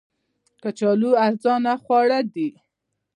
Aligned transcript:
کچالو 0.63 1.11
ارزانه 1.25 1.73
خواړه 1.83 2.19
دي 2.33 2.49